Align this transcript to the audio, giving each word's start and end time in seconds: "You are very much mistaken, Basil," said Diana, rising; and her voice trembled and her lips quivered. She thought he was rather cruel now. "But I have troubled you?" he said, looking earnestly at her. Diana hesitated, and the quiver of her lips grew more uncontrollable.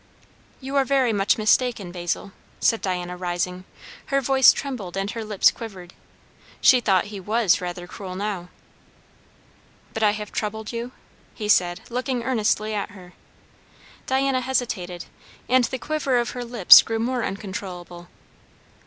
"You 0.59 0.75
are 0.77 0.83
very 0.83 1.13
much 1.13 1.37
mistaken, 1.37 1.91
Basil," 1.91 2.31
said 2.59 2.81
Diana, 2.81 3.15
rising; 3.15 3.53
and 3.53 3.65
her 4.07 4.19
voice 4.19 4.51
trembled 4.51 4.97
and 4.97 5.11
her 5.11 5.23
lips 5.23 5.51
quivered. 5.51 5.93
She 6.59 6.79
thought 6.79 7.13
he 7.13 7.19
was 7.19 7.61
rather 7.61 7.85
cruel 7.85 8.15
now. 8.15 8.49
"But 9.93 10.01
I 10.01 10.13
have 10.13 10.31
troubled 10.31 10.71
you?" 10.73 10.91
he 11.35 11.47
said, 11.47 11.81
looking 11.87 12.23
earnestly 12.23 12.73
at 12.73 12.89
her. 12.89 13.13
Diana 14.07 14.41
hesitated, 14.41 15.05
and 15.47 15.65
the 15.65 15.77
quiver 15.77 16.17
of 16.17 16.31
her 16.31 16.43
lips 16.43 16.81
grew 16.81 16.97
more 16.97 17.23
uncontrollable. 17.23 18.07